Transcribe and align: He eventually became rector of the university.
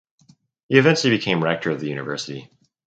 He 0.67 0.79
eventually 0.79 1.15
became 1.15 1.43
rector 1.43 1.69
of 1.69 1.79
the 1.79 1.85
university. 1.87 2.49